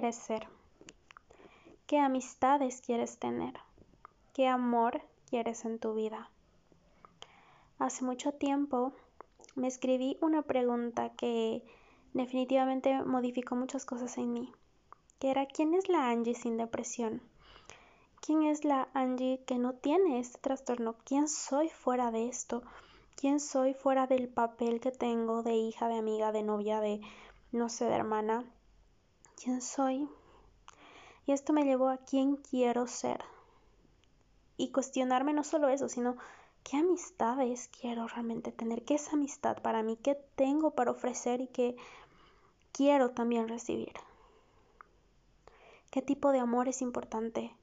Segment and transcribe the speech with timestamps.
[0.00, 0.48] quieres ser?
[1.86, 3.52] ¿Qué amistades quieres tener?
[4.32, 6.30] ¿Qué amor quieres en tu vida?
[7.78, 8.94] Hace mucho tiempo
[9.56, 11.66] me escribí una pregunta que
[12.14, 14.50] definitivamente modificó muchas cosas en mí,
[15.18, 17.20] que era ¿quién es la Angie sin depresión?
[18.22, 20.96] ¿Quién es la Angie que no tiene este trastorno?
[21.04, 22.62] ¿Quién soy fuera de esto?
[23.16, 27.02] ¿Quién soy fuera del papel que tengo de hija, de amiga, de novia, de,
[27.52, 28.46] no sé, de hermana?
[29.42, 30.06] ¿Quién soy?
[31.24, 33.24] Y esto me llevó a quién quiero ser.
[34.58, 36.18] Y cuestionarme no solo eso, sino
[36.62, 41.46] qué amistades quiero realmente tener, qué es amistad para mí, qué tengo para ofrecer y
[41.46, 41.74] qué
[42.72, 43.94] quiero también recibir.
[45.90, 47.56] ¿Qué tipo de amor es importante?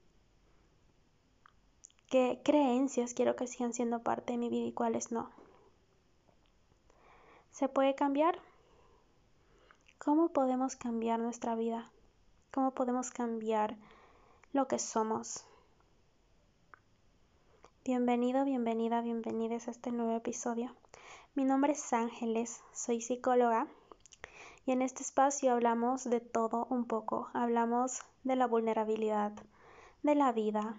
[2.10, 5.30] ¿Qué creencias quiero que sigan siendo parte de mi vida y cuáles no?
[7.52, 8.47] ¿Se puede cambiar?
[9.98, 11.90] ¿Cómo podemos cambiar nuestra vida?
[12.50, 13.76] cómo podemos cambiar
[14.52, 15.44] lo que somos.
[17.84, 20.74] Bienvenido, bienvenida, bienvenidos a este nuevo episodio.
[21.34, 23.66] Mi nombre es Ángeles, soy psicóloga
[24.66, 27.28] y en este espacio hablamos de todo un poco.
[27.32, 29.32] Hablamos de la vulnerabilidad,
[30.02, 30.74] de la vida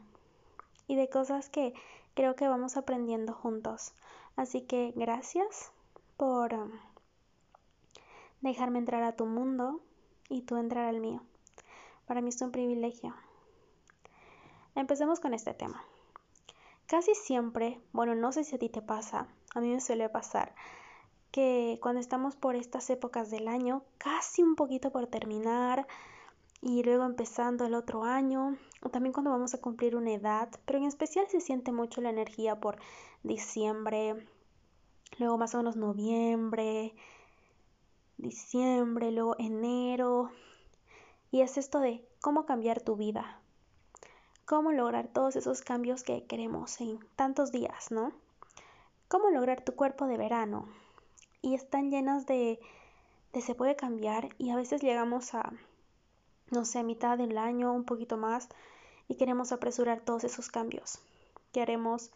[0.88, 1.74] y de cosas que
[2.14, 3.94] creo que vamos aprendiendo juntos.
[4.36, 5.72] Así que gracias
[6.18, 6.72] por um,
[8.42, 9.82] dejarme entrar a tu mundo
[10.30, 11.22] y tú entrar al mío.
[12.06, 13.16] Para mí es un privilegio.
[14.76, 15.84] Empecemos con este tema.
[16.88, 20.56] Casi siempre, bueno, no sé si a ti te pasa, a mí me suele pasar
[21.32, 25.88] que cuando estamos por estas épocas del año, casi un poquito por terminar
[26.62, 30.80] y luego empezando el otro año, o también cuando vamos a cumplir una edad, pero
[30.80, 32.80] en especial se siente mucho la energía por
[33.24, 34.28] diciembre,
[35.18, 36.96] luego más o menos noviembre,
[38.20, 40.30] diciembre, luego enero,
[41.32, 43.40] y es esto de cómo cambiar tu vida,
[44.46, 48.12] cómo lograr todos esos cambios que queremos en tantos días, ¿no?
[49.08, 50.68] Cómo lograr tu cuerpo de verano.
[51.42, 52.60] Y están llenas de,
[53.32, 55.54] de se puede cambiar y a veces llegamos a,
[56.52, 58.50] no sé, mitad del año, un poquito más,
[59.08, 61.00] y queremos apresurar todos esos cambios.
[61.54, 62.12] Queremos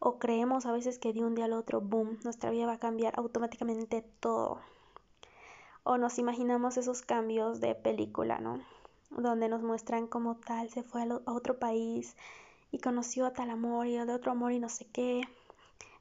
[0.00, 2.78] o creemos a veces que de un día al otro, boom, nuestra vida va a
[2.78, 4.60] cambiar automáticamente todo
[5.84, 8.60] o nos imaginamos esos cambios de película, ¿no?
[9.10, 12.16] Donde nos muestran cómo tal se fue a, otro país
[12.70, 15.22] y conoció a tal amor y de otro amor y no sé qué.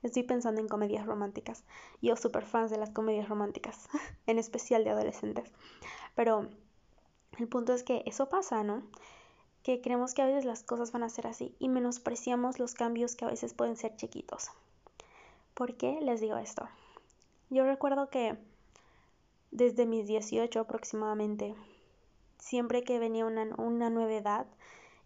[0.04, 1.64] Estoy pensando en comedias románticas.
[2.02, 3.90] Yo súper fans de las comedias románticas,
[4.28, 5.52] en especial de adolescentes.
[6.16, 6.48] Pero
[7.38, 8.84] el punto es que eso pasa, ¿no?
[9.64, 13.16] Que creemos que a veces las cosas van a ser así y menospreciamos los cambios
[13.16, 14.50] que a veces pueden ser chiquitos.
[15.54, 16.68] ¿Por qué les digo esto?
[17.50, 18.38] Yo recuerdo que
[19.52, 21.56] desde mis 18 aproximadamente.
[22.38, 24.48] Siempre que venía una, una nueva edad,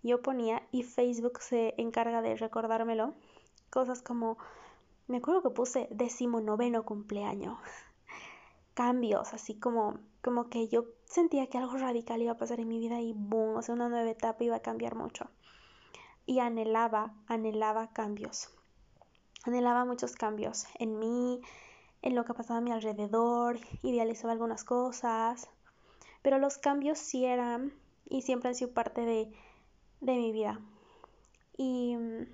[0.03, 3.13] yo ponía y Facebook se encarga de recordármelo.
[3.69, 4.37] Cosas como,
[5.07, 7.57] me acuerdo que puse decimonoveno cumpleaños.
[8.75, 12.79] Cambios, así como, como que yo sentía que algo radical iba a pasar en mi
[12.79, 15.27] vida y boom, o sea, una nueva etapa iba a cambiar mucho.
[16.25, 18.49] Y anhelaba, anhelaba cambios.
[19.43, 21.41] Anhelaba muchos cambios en mí,
[22.05, 25.49] en lo que pasaba a mi alrededor, idealizaba algunas cosas,
[26.21, 27.73] pero los cambios sí eran
[28.07, 29.33] y siempre han sido parte de,
[30.01, 30.59] de mi vida.
[31.57, 32.27] Y mm,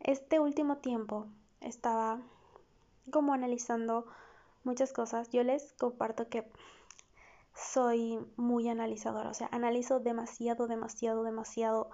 [0.00, 1.26] este último tiempo
[1.62, 2.20] estaba
[3.10, 4.04] como analizando
[4.62, 5.30] muchas cosas.
[5.30, 6.46] Yo les comparto que
[7.54, 11.90] soy muy analizadora, o sea, analizo demasiado, demasiado, demasiado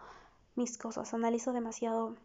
[0.56, 2.16] mis cosas, analizo demasiado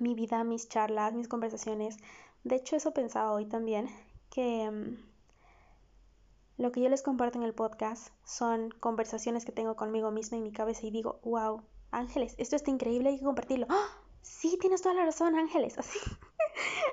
[0.00, 1.96] mi vida, mis charlas, mis conversaciones,
[2.44, 3.88] de hecho, eso pensaba hoy también,
[4.30, 10.10] que mm, lo que yo les comparto en el podcast son conversaciones que tengo conmigo
[10.10, 13.66] misma en mi cabeza y digo, wow, Ángeles, esto está increíble, hay que compartirlo.
[13.68, 13.88] ¡Ah!
[14.22, 15.98] Sí, tienes toda la razón, Ángeles, así.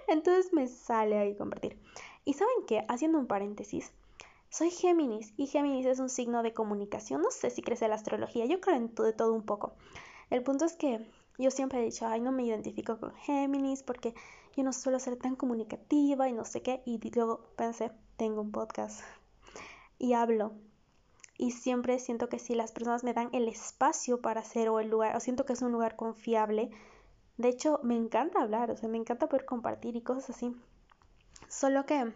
[0.08, 1.80] Entonces me sale ahí compartir.
[2.26, 3.92] Y saben qué, haciendo un paréntesis,
[4.50, 7.22] soy Géminis y Géminis es un signo de comunicación.
[7.22, 9.74] No sé si crece la astrología, yo creo en de todo un poco.
[10.30, 11.06] El punto es que
[11.38, 14.14] yo siempre he dicho, ay, no me identifico con Géminis porque
[14.58, 16.82] yo no suelo ser tan comunicativa y no sé qué.
[16.84, 19.02] Y luego pensé, tengo un podcast
[20.00, 20.54] y hablo.
[21.38, 24.90] Y siempre siento que si las personas me dan el espacio para hacer o el
[24.90, 26.72] lugar, o siento que es un lugar confiable,
[27.38, 30.56] de hecho me encanta hablar, o sea, me encanta poder compartir y cosas así.
[31.48, 32.12] Solo que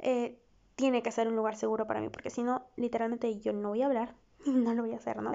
[0.00, 0.42] eh,
[0.74, 3.82] tiene que ser un lugar seguro para mí, porque si no, literalmente yo no voy
[3.82, 5.32] a hablar, no lo voy a hacer, ¿no?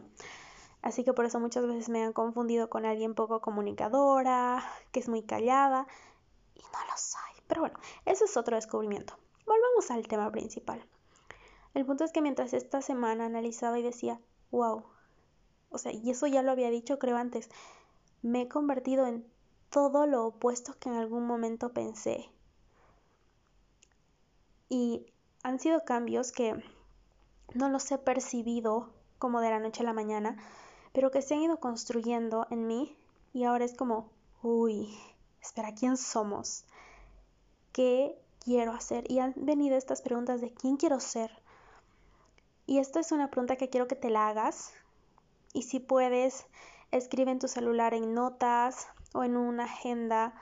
[0.83, 5.07] Así que por eso muchas veces me han confundido con alguien poco comunicadora, que es
[5.07, 5.87] muy callada,
[6.55, 7.41] y no lo soy.
[7.47, 9.15] Pero bueno, eso es otro descubrimiento.
[9.45, 10.85] Volvamos al tema principal.
[11.73, 14.19] El punto es que mientras esta semana analizaba y decía,
[14.51, 14.83] wow,
[15.69, 17.49] o sea, y eso ya lo había dicho creo antes,
[18.21, 19.25] me he convertido en
[19.69, 22.29] todo lo opuesto que en algún momento pensé.
[24.67, 25.05] Y
[25.43, 26.61] han sido cambios que
[27.53, 30.37] no los he percibido como de la noche a la mañana,
[30.93, 32.95] pero que se han ido construyendo en mí
[33.33, 34.09] y ahora es como,
[34.41, 34.95] uy,
[35.41, 36.65] espera, ¿quién somos?
[37.71, 39.09] ¿Qué quiero hacer?
[39.11, 41.31] Y han venido estas preguntas de quién quiero ser.
[42.67, 44.71] Y esto es una pregunta que quiero que te la hagas.
[45.51, 46.45] Y si puedes,
[46.91, 50.33] escribe en tu celular en notas o en una agenda,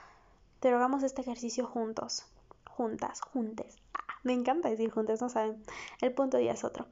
[0.59, 2.25] pero hagamos este ejercicio juntos,
[2.69, 3.77] juntas, juntes.
[3.93, 5.63] Ah, me encanta decir juntas, no saben.
[6.01, 6.87] El punto ya es otro.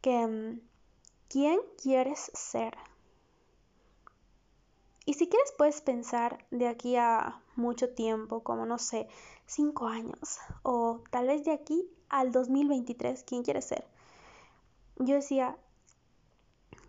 [0.00, 0.60] Que, mm,
[1.28, 2.76] ¿quién quieres ser?
[5.06, 9.06] Y si quieres puedes pensar de aquí a mucho tiempo, como no sé,
[9.46, 13.86] cinco años, o tal vez de aquí al 2023, ¿quién quieres ser?
[14.96, 15.58] Yo decía,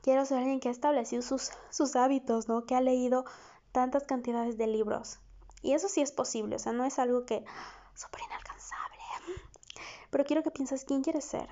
[0.01, 2.65] quiero ser alguien que ha establecido sus, sus hábitos, ¿no?
[2.65, 3.25] Que ha leído
[3.71, 5.19] tantas cantidades de libros.
[5.61, 7.43] Y eso sí es posible, o sea, no es algo que
[7.95, 8.99] súper inalcanzable.
[10.09, 11.49] Pero quiero que pienses quién quieres ser.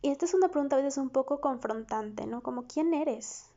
[0.00, 2.42] Y esta es una pregunta a veces un poco confrontante, ¿no?
[2.42, 3.50] Como quién eres.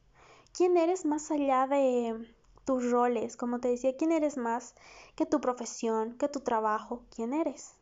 [0.60, 2.36] ¿Quién eres más allá de
[2.66, 3.38] tus roles?
[3.38, 4.76] Como te decía, ¿quién eres más
[5.16, 7.04] que tu profesión, que tu trabajo?
[7.16, 7.76] ¿Quién eres?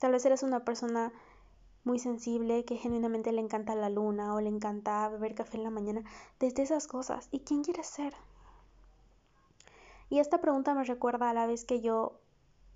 [0.00, 1.12] Tal vez eres una persona
[1.84, 5.70] muy sensible que genuinamente le encanta la luna o le encanta beber café en la
[5.70, 6.02] mañana,
[6.40, 7.28] desde esas cosas.
[7.30, 8.12] ¿Y quién quieres ser?
[10.10, 12.18] Y esta pregunta me recuerda a la vez que yo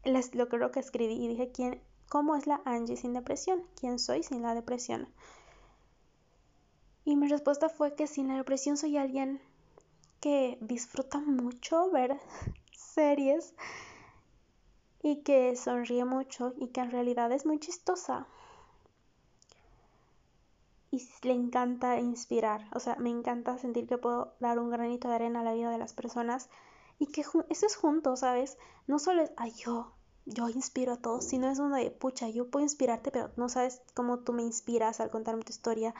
[0.05, 3.65] les, lo creo que escribí y dije, ¿quién, ¿cómo es la Angie sin depresión?
[3.75, 5.09] ¿Quién soy sin la depresión?
[7.05, 9.41] Y mi respuesta fue que sin la depresión soy alguien
[10.21, 12.19] que disfruta mucho ver
[12.73, 13.55] series
[15.03, 18.27] y que sonríe mucho y que en realidad es muy chistosa.
[20.93, 25.15] Y le encanta inspirar, o sea, me encanta sentir que puedo dar un granito de
[25.15, 26.51] arena a la vida de las personas
[26.99, 28.59] y que eso es junto, ¿sabes?
[28.87, 29.93] No solo es, ay, yo,
[30.27, 33.81] yo inspiro a todos, sino es uno de, pucha, yo puedo inspirarte, pero no sabes
[33.95, 35.95] cómo tú me inspiras al contarme tu historia.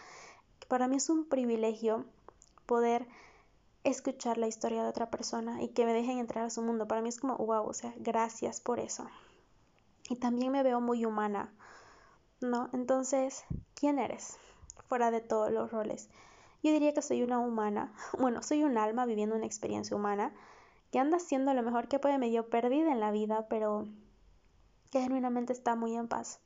[0.69, 2.05] Para mí es un privilegio
[2.67, 3.07] poder
[3.85, 6.87] escuchar la historia de otra persona y que me dejen entrar a su mundo.
[6.87, 9.07] Para mí es como, wow, o sea, gracias por eso.
[10.09, 11.53] Y también me veo muy humana,
[12.41, 12.69] ¿no?
[12.73, 13.45] Entonces,
[13.75, 14.37] ¿quién eres?
[14.87, 16.09] Fuera de todos los roles.
[16.63, 20.33] Yo diría que soy una humana, bueno, soy un alma viviendo una experiencia humana
[20.91, 23.89] que anda haciendo lo mejor que puede medio perdida en la vida, pero
[24.91, 26.41] que genuinamente está muy en paz.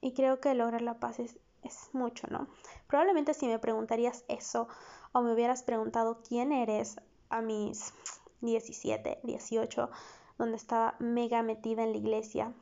[0.00, 2.48] Y creo que lograr la paz es, es mucho, ¿no?
[2.86, 4.68] Probablemente si me preguntarías eso
[5.12, 6.96] o me hubieras preguntado quién eres
[7.28, 7.92] a mis
[8.40, 9.90] 17, 18,
[10.38, 12.52] donde estaba mega metida en la iglesia,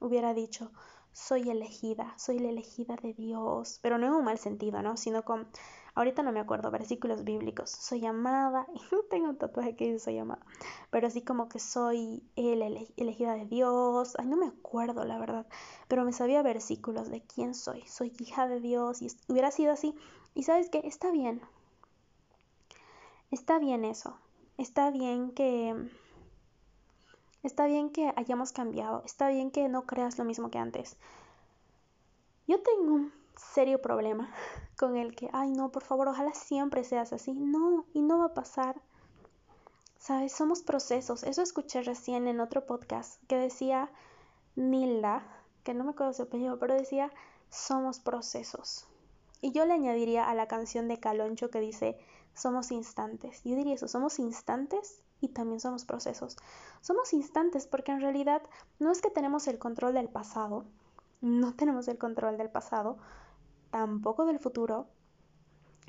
[0.00, 0.70] hubiera dicho,
[1.12, 4.96] soy elegida, soy la elegida de Dios, pero no en un mal sentido, ¿no?
[4.96, 5.48] Sino con,
[5.94, 8.80] ahorita no me acuerdo, versículos bíblicos, soy amada, y
[9.10, 10.44] tengo un tatuaje que dice soy amada,
[10.90, 12.62] pero así como que soy el
[12.96, 15.46] elegida de Dios, ay, no me acuerdo la verdad,
[15.88, 19.94] pero me sabía versículos de quién soy, soy hija de Dios, y hubiera sido así,
[20.34, 21.40] y sabes que está bien,
[23.30, 24.16] está bien eso,
[24.58, 25.74] está bien que...
[27.42, 30.96] Está bien que hayamos cambiado, está bien que no creas lo mismo que antes.
[32.46, 34.32] Yo tengo un serio problema
[34.76, 37.32] con el que, ay no, por favor, ojalá siempre seas así.
[37.32, 38.80] No, y no va a pasar.
[39.98, 41.22] Sabes, somos procesos.
[41.22, 43.90] Eso escuché recién en otro podcast que decía
[44.56, 45.26] Nilda,
[45.62, 47.10] que no me acuerdo su apellido, pero decía,
[47.50, 48.86] somos procesos.
[49.40, 51.98] Y yo le añadiría a la canción de Caloncho que dice,
[52.34, 53.42] somos instantes.
[53.44, 56.36] Yo diría eso, somos instantes y también somos procesos.
[56.80, 58.42] Somos instantes porque en realidad
[58.78, 60.64] no es que tenemos el control del pasado,
[61.20, 62.98] no tenemos el control del pasado,
[63.74, 64.86] tampoco del futuro.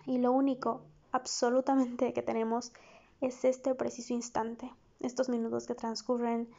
[0.08, 2.74] Y lo único absolutamente que tenemos
[3.22, 6.50] es este preciso instante, estos minutos que transcurren,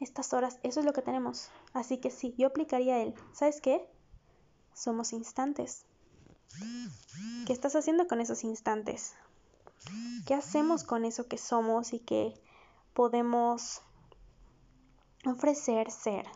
[0.00, 1.48] estas horas, eso es lo que tenemos.
[1.72, 3.88] Así que sí, yo aplicaría el, ¿sabes qué?
[4.74, 5.86] Somos instantes.
[7.46, 9.14] ¿Qué estás haciendo con esos instantes?
[10.26, 12.34] ¿Qué hacemos con eso que somos y que
[12.92, 13.80] podemos
[15.24, 16.26] ofrecer ser?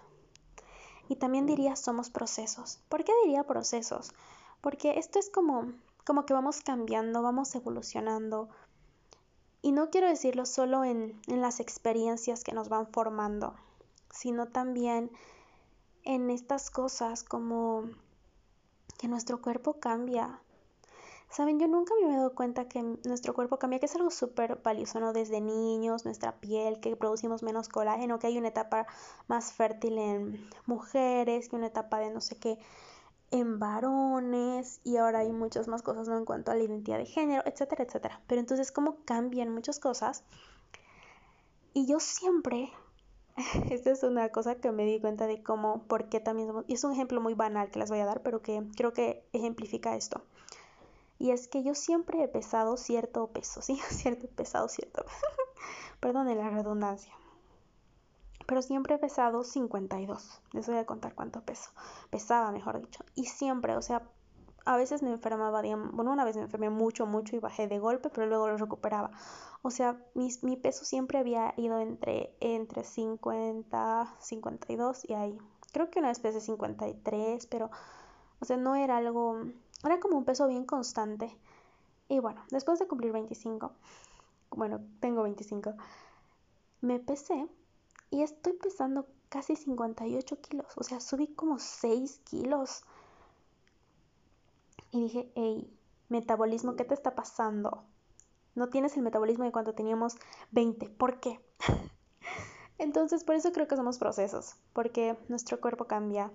[1.11, 2.79] Y también diría somos procesos.
[2.88, 4.12] ¿Por qué diría procesos?
[4.61, 5.73] Porque esto es como,
[6.07, 8.49] como que vamos cambiando, vamos evolucionando.
[9.61, 13.57] Y no quiero decirlo solo en, en las experiencias que nos van formando,
[14.12, 15.11] sino también
[16.05, 17.90] en estas cosas como
[18.97, 20.40] que nuestro cuerpo cambia,
[21.31, 24.57] Saben, yo nunca me había dado cuenta que nuestro cuerpo cambia, que es algo súper
[24.63, 25.13] valioso, ¿no?
[25.13, 28.87] Desde niños, nuestra piel, que producimos menos colágeno, que hay una etapa
[29.29, 32.59] más fértil en mujeres, que una etapa de no sé qué
[33.33, 36.19] en varones, y ahora hay muchas más cosas, ¿no?
[36.19, 38.21] En cuanto a la identidad de género, etcétera, etcétera.
[38.27, 40.25] Pero entonces, ¿cómo cambian muchas cosas?
[41.75, 42.71] Y yo siempre,
[43.71, 46.75] esta es una cosa que me di cuenta de cómo, por qué también somos, y
[46.75, 49.97] es un ejemplo muy banal que les voy a dar, pero que creo que ejemplifica
[49.97, 50.23] esto.
[51.21, 53.77] Y es que yo siempre he pesado cierto peso, ¿sí?
[53.91, 55.27] Cierto pesado, cierto peso.
[56.00, 57.12] Perdón la redundancia.
[58.47, 60.41] Pero siempre he pesado 52.
[60.53, 61.71] Les voy a contar cuánto peso.
[62.09, 63.05] Pesaba, mejor dicho.
[63.15, 64.03] Y siempre, o sea,
[64.65, 65.61] a veces me enfermaba,
[65.93, 69.11] bueno, una vez me enfermé mucho, mucho y bajé de golpe, pero luego lo recuperaba.
[69.61, 75.39] O sea, mi, mi peso siempre había ido entre, entre 50, 52 y ahí.
[75.73, 77.71] Creo que una vez pesé 53, pero,
[78.41, 79.45] o sea, no era algo
[79.85, 81.35] era como un peso bien constante.
[82.09, 83.73] Y bueno, después de cumplir 25,
[84.51, 85.75] bueno, tengo 25,
[86.81, 87.49] me pesé
[88.11, 90.67] y estoy pesando casi 58 kilos.
[90.77, 92.83] O sea, subí como 6 kilos.
[94.91, 95.73] Y dije, hey,
[96.09, 97.85] metabolismo, ¿qué te está pasando?
[98.57, 100.17] No tienes el metabolismo de cuando teníamos
[100.51, 100.89] 20.
[100.89, 101.41] ¿Por qué?
[102.79, 106.33] Entonces, por eso creo que somos procesos, porque nuestro cuerpo cambia,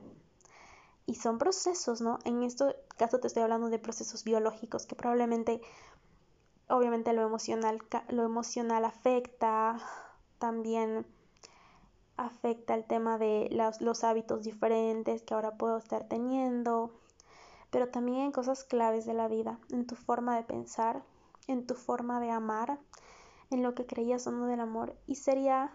[1.08, 2.20] y son procesos, ¿no?
[2.26, 5.62] En este caso te estoy hablando de procesos biológicos que probablemente,
[6.68, 9.78] obviamente lo emocional, lo emocional afecta,
[10.40, 11.06] también
[12.18, 16.92] afecta el tema de los, los hábitos diferentes que ahora puedo estar teniendo,
[17.70, 21.04] pero también en cosas claves de la vida, en tu forma de pensar,
[21.48, 22.80] en tu forma de amar,
[23.52, 24.96] en lo que creías o no del amor.
[25.06, 25.72] Y sería,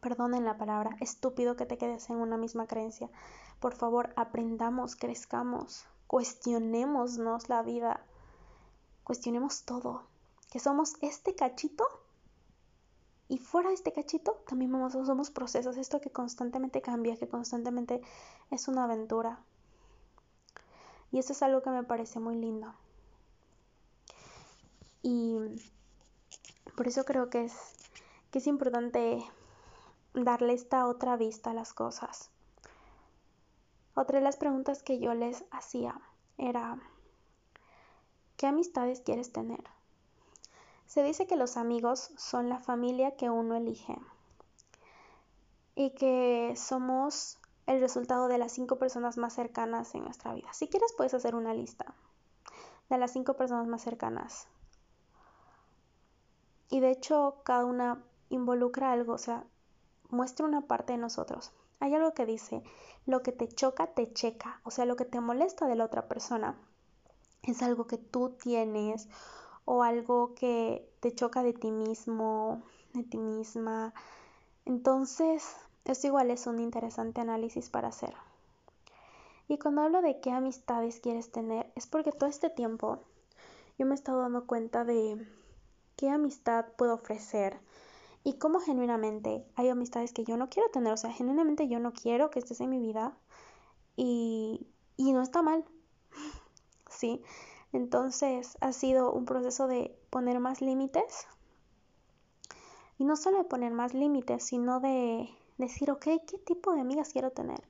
[0.00, 3.10] perdonen la palabra, estúpido que te quedes en una misma creencia
[3.64, 8.04] por favor, aprendamos, crezcamos, cuestionémonos la vida,
[9.04, 10.02] cuestionemos todo,
[10.50, 11.86] que somos este cachito
[13.26, 18.02] y fuera de este cachito también somos procesos, esto que constantemente cambia, que constantemente
[18.50, 19.42] es una aventura.
[21.10, 22.74] Y eso es algo que me parece muy lindo.
[25.00, 25.38] Y
[26.76, 27.54] por eso creo que es,
[28.30, 29.24] que es importante
[30.12, 32.30] darle esta otra vista a las cosas.
[33.94, 36.00] Otra de las preguntas que yo les hacía
[36.36, 36.78] era,
[38.36, 39.62] ¿qué amistades quieres tener?
[40.86, 43.96] Se dice que los amigos son la familia que uno elige
[45.76, 50.52] y que somos el resultado de las cinco personas más cercanas en nuestra vida.
[50.52, 51.94] Si quieres puedes hacer una lista
[52.90, 54.46] de las cinco personas más cercanas.
[56.68, 59.44] Y de hecho cada una involucra algo, o sea,
[60.10, 61.52] muestra una parte de nosotros.
[61.80, 62.62] Hay algo que dice,
[63.06, 64.60] lo que te choca, te checa.
[64.64, 66.56] O sea, lo que te molesta de la otra persona
[67.42, 69.08] es algo que tú tienes
[69.64, 73.92] o algo que te choca de ti mismo, de ti misma.
[74.64, 78.14] Entonces, eso igual es un interesante análisis para hacer.
[79.48, 83.00] Y cuando hablo de qué amistades quieres tener, es porque todo este tiempo
[83.78, 85.26] yo me he estado dando cuenta de
[85.96, 87.58] qué amistad puedo ofrecer,
[88.24, 91.92] y cómo genuinamente hay amistades que yo no quiero tener, o sea, genuinamente yo no
[91.92, 93.16] quiero que estés en mi vida
[93.96, 94.66] y,
[94.96, 95.64] y no está mal,
[96.90, 97.22] ¿sí?
[97.72, 101.26] Entonces ha sido un proceso de poner más límites
[102.98, 105.28] y no solo de poner más límites, sino de
[105.58, 107.60] decir, ok, ¿qué tipo de amigas quiero tener?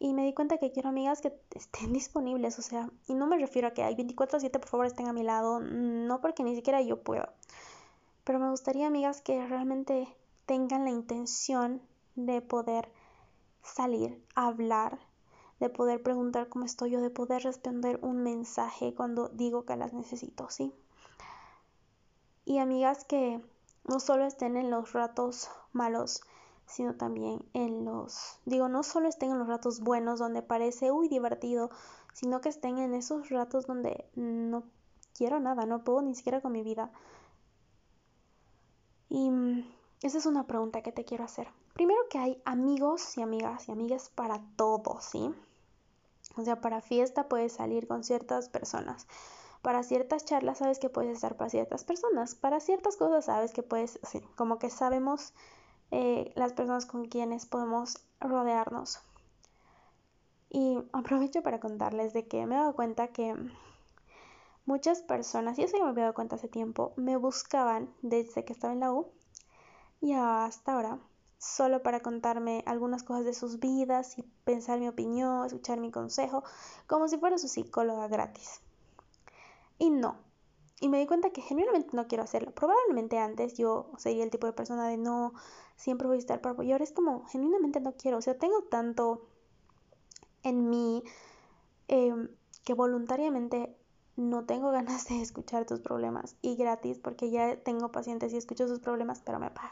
[0.00, 3.38] Y me di cuenta que quiero amigas que estén disponibles, o sea, y no me
[3.38, 6.80] refiero a que hay 24/7, por favor, estén a mi lado, no porque ni siquiera
[6.82, 7.28] yo puedo,
[8.28, 10.06] pero me gustaría amigas que realmente
[10.44, 11.80] tengan la intención
[12.14, 12.92] de poder
[13.62, 14.98] salir, hablar,
[15.60, 19.94] de poder preguntar cómo estoy o de poder responder un mensaje cuando digo que las
[19.94, 20.74] necesito, ¿sí?
[22.44, 23.42] Y amigas que
[23.84, 26.20] no solo estén en los ratos malos,
[26.66, 31.08] sino también en los, digo, no solo estén en los ratos buenos donde parece, uy,
[31.08, 31.70] divertido,
[32.12, 34.64] sino que estén en esos ratos donde no
[35.14, 36.92] quiero nada, no puedo ni siquiera con mi vida,
[39.08, 39.64] y mm,
[40.02, 41.48] esa es una pregunta que te quiero hacer.
[41.74, 45.34] Primero que hay amigos y amigas y amigas para todo, ¿sí?
[46.36, 49.06] O sea, para fiesta puedes salir con ciertas personas.
[49.62, 52.34] Para ciertas charlas sabes que puedes estar para ciertas personas.
[52.34, 55.32] Para ciertas cosas sabes que puedes, sí, como que sabemos
[55.90, 59.00] eh, las personas con quienes podemos rodearnos.
[60.50, 63.34] Y aprovecho para contarles de que me he dado cuenta que
[64.68, 68.52] Muchas personas, y eso ya me había dado cuenta hace tiempo, me buscaban desde que
[68.52, 69.10] estaba en la U
[70.02, 70.98] y hasta ahora,
[71.38, 76.44] solo para contarme algunas cosas de sus vidas y pensar mi opinión, escuchar mi consejo,
[76.86, 78.60] como si fuera su psicóloga gratis.
[79.78, 80.18] Y no.
[80.82, 82.52] Y me di cuenta que genuinamente no quiero hacerlo.
[82.54, 85.32] Probablemente antes yo sería el tipo de persona de no,
[85.76, 86.62] siempre voy a estar para.
[86.76, 88.18] Es como, genuinamente no quiero.
[88.18, 89.30] O sea, tengo tanto
[90.42, 91.02] en mí
[91.88, 92.28] em,
[92.64, 93.77] que voluntariamente
[94.18, 98.66] no tengo ganas de escuchar tus problemas y gratis porque ya tengo pacientes y escucho
[98.66, 99.70] sus problemas, pero me pagan.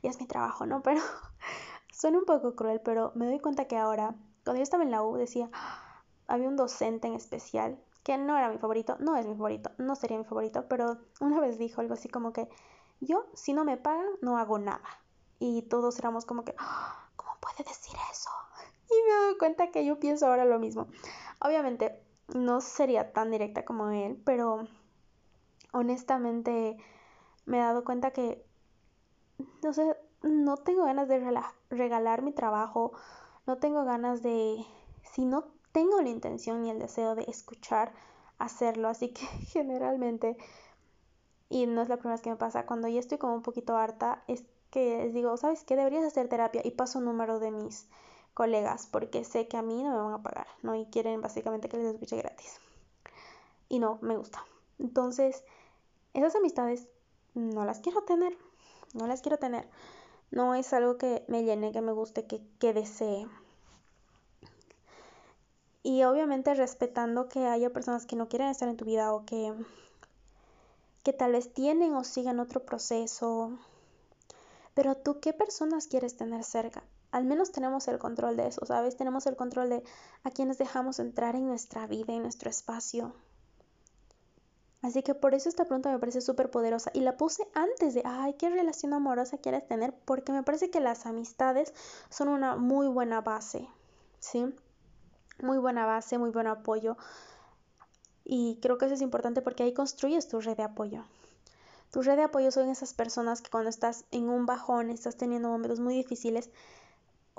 [0.00, 0.80] Y es mi trabajo, ¿no?
[0.80, 1.00] Pero
[1.92, 5.02] suena un poco cruel, pero me doy cuenta que ahora, cuando yo estaba en la
[5.02, 5.50] U, decía,
[6.28, 9.96] había un docente en especial que no era mi favorito, no es mi favorito, no
[9.96, 12.48] sería mi favorito, pero una vez dijo algo así como que
[13.00, 14.88] yo, si no me pagan, no hago nada.
[15.40, 16.54] Y todos éramos como que,
[17.16, 18.30] ¿cómo puede decir eso?
[18.88, 20.88] Y me doy cuenta que yo pienso ahora lo mismo.
[21.40, 24.66] Obviamente, no sería tan directa como él, pero
[25.72, 26.76] honestamente
[27.46, 28.44] me he dado cuenta que,
[29.62, 31.20] no sé, no tengo ganas de
[31.70, 32.92] regalar mi trabajo,
[33.46, 34.64] no tengo ganas de,
[35.02, 37.92] si no tengo la intención ni el deseo de escuchar,
[38.38, 39.22] hacerlo, así que
[39.52, 40.36] generalmente,
[41.48, 43.76] y no es la primera vez que me pasa, cuando ya estoy como un poquito
[43.76, 45.76] harta, es que les digo, ¿sabes qué?
[45.76, 47.88] Deberías hacer terapia y paso un número de mis
[48.40, 50.74] colegas porque sé que a mí no me van a pagar, ¿no?
[50.74, 52.58] Y quieren básicamente que les escuche gratis.
[53.68, 54.42] Y no, me gusta.
[54.78, 55.44] Entonces,
[56.14, 56.88] esas amistades
[57.34, 58.34] no las quiero tener,
[58.94, 59.68] no las quiero tener.
[60.30, 63.28] No es algo que me llene, que me guste, que, que desee.
[65.82, 69.52] Y obviamente respetando que haya personas que no quieren estar en tu vida o que,
[71.02, 73.58] que tal vez tienen o sigan otro proceso.
[74.72, 76.82] Pero tú, ¿qué personas quieres tener cerca?
[77.12, 78.96] Al menos tenemos el control de eso, ¿sabes?
[78.96, 79.82] Tenemos el control de
[80.22, 83.14] a quienes dejamos entrar en nuestra vida, en nuestro espacio.
[84.82, 88.02] Así que por eso esta pregunta me parece súper poderosa y la puse antes de,
[88.04, 89.94] ay, ¿qué relación amorosa quieres tener?
[90.06, 91.74] Porque me parece que las amistades
[92.08, 93.68] son una muy buena base,
[94.20, 94.46] ¿sí?
[95.42, 96.96] Muy buena base, muy buen apoyo.
[98.24, 101.04] Y creo que eso es importante porque ahí construyes tu red de apoyo.
[101.90, 105.48] Tu red de apoyo son esas personas que cuando estás en un bajón, estás teniendo
[105.48, 106.48] momentos muy difíciles,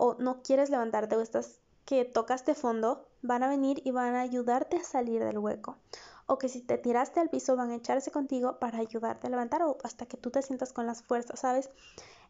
[0.04, 4.22] o no quieres levantarte o estás que tocaste fondo, van a venir y van a
[4.22, 5.78] ayudarte a salir del hueco.
[6.26, 9.62] O que si te tiraste al piso van a echarse contigo para ayudarte a levantar
[9.62, 11.70] o hasta que tú te sientas con las fuerzas, ¿sabes?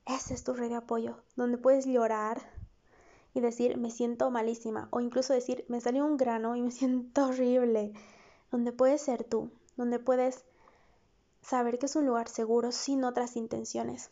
[0.06, 2.42] Ese es tu red de apoyo, donde puedes llorar
[3.34, 7.28] y decir me siento malísima o incluso decir me salió un grano y me siento
[7.28, 7.94] horrible,
[8.52, 10.44] donde puedes ser tú, donde puedes
[11.42, 14.12] saber que es un lugar seguro sin otras intenciones.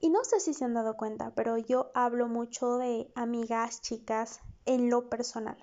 [0.00, 4.40] Y no sé si se han dado cuenta, pero yo hablo mucho de amigas, chicas,
[4.64, 5.56] en lo personal.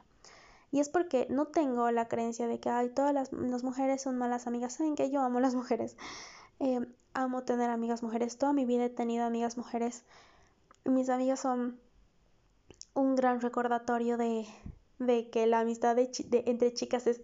[0.71, 4.45] Y es porque no tengo la creencia de que Ay, todas las, mujeres son malas
[4.45, 4.73] amigas.
[4.73, 5.95] Saben que yo amo las mujeres.
[6.59, 8.37] Eh, amo tener amigas mujeres.
[8.37, 10.03] Toda mi vida he tenido amigas mujeres.
[10.83, 11.79] Mis amigas son
[12.93, 14.45] un gran recordatorio de,
[14.99, 16.11] de que la amistad de,
[16.45, 17.21] entre chicas es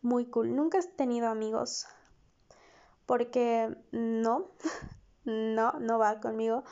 [0.00, 0.56] muy cool.
[0.56, 1.86] Nunca he tenido amigos
[3.04, 4.50] porque no,
[5.26, 6.64] no, no va conmigo.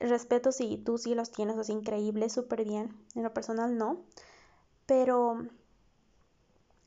[0.00, 2.96] Respeto si tú sí los tienes, es increíble, súper bien.
[3.14, 4.04] En lo personal no.
[4.86, 5.46] Pero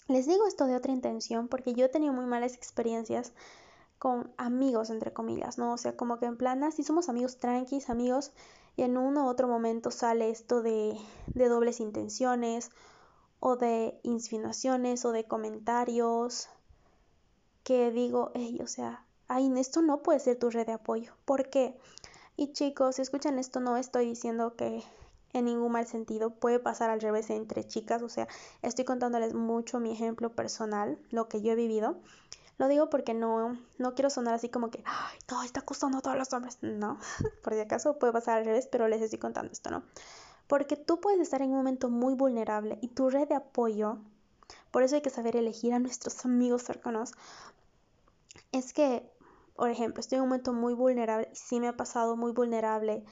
[0.08, 3.34] les digo esto de otra intención porque yo he tenido muy malas experiencias
[4.00, 5.74] con amigos, entre comillas, ¿no?
[5.74, 8.32] O sea, como que en plan, así somos amigos tranquis, amigos,
[8.76, 10.96] y en uno u otro momento sale esto de,
[11.28, 12.70] de dobles intenciones
[13.40, 16.48] o de insinuaciones o de comentarios
[17.64, 21.14] que digo, hey, o sea, ay, esto no puede ser tu red de apoyo.
[21.26, 21.78] ¿Por qué?
[22.36, 24.84] Y chicos, si escuchan esto, no estoy diciendo que
[25.34, 28.28] en ningún mal sentido puede pasar al revés entre chicas, o sea,
[28.62, 31.98] estoy contándoles mucho mi ejemplo personal, lo que yo he vivido.
[32.58, 36.02] Lo digo porque no, no quiero sonar así como que, ay, todo está costando a
[36.02, 36.58] todos los hombres.
[36.62, 36.98] No,
[37.44, 39.84] por si acaso puede pasar al revés, pero les estoy contando esto, ¿no?
[40.48, 43.98] Porque tú puedes estar en un momento muy vulnerable y tu red de apoyo,
[44.72, 47.12] por eso hay que saber elegir a nuestros amigos cercanos,
[48.52, 49.12] es que
[49.58, 53.04] por ejemplo, estoy en un momento muy vulnerable, sí me ha pasado muy vulnerable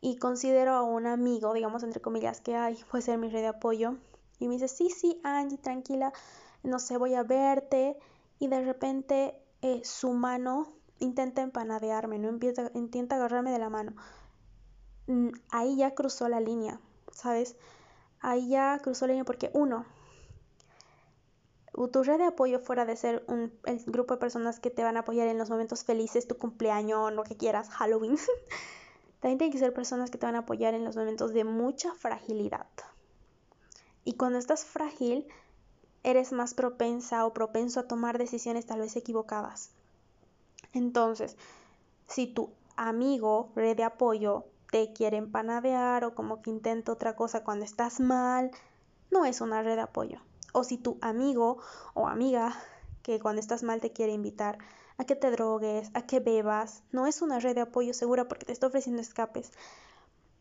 [0.00, 3.48] y considero a un amigo, digamos entre comillas, que ay, puede ser mi red de
[3.48, 3.96] apoyo
[4.38, 6.12] y me dice, sí, sí, Angie, tranquila,
[6.62, 7.98] no sé, voy a verte
[8.38, 10.68] y de repente eh, su mano
[11.00, 13.94] intenta empanadearme, no empieza, intenta agarrarme de la mano.
[15.06, 16.80] Mm, ahí ya cruzó la línea,
[17.12, 17.56] ¿sabes?
[18.20, 19.86] Ahí ya cruzó la línea porque uno,
[21.74, 24.96] tu red de apoyo fuera de ser un, el grupo de personas que te van
[24.96, 28.16] a apoyar en los momentos felices, tu cumpleaños, lo que quieras, Halloween.
[29.20, 31.92] También tienen que ser personas que te van a apoyar en los momentos de mucha
[31.94, 32.68] fragilidad.
[34.04, 35.26] Y cuando estás frágil,
[36.04, 39.70] eres más propensa o propenso a tomar decisiones tal vez equivocadas.
[40.72, 41.36] Entonces,
[42.06, 47.42] si tu amigo, red de apoyo, te quiere empanadear o como que intenta otra cosa
[47.42, 48.50] cuando estás mal,
[49.10, 50.20] no es una red de apoyo
[50.54, 51.58] O si tu amigo
[51.94, 52.56] o amiga
[53.02, 54.58] que cuando estás mal te quiere invitar
[54.98, 58.46] a que te drogues, a que bebas, no es una red de apoyo segura porque
[58.46, 59.50] te está ofreciendo escapes.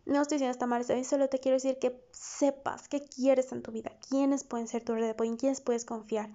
[0.06, 3.71] No estoy diciendo está mal, solo te quiero decir que sepas qué quieres en tu
[3.71, 6.30] vida, quiénes pueden ser tu red de apoyo, en quiénes puedes confiar.